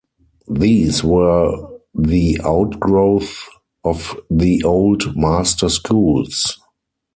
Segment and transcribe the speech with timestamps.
[0.49, 3.47] These were the outgrowth
[3.83, 6.57] of the old master schools.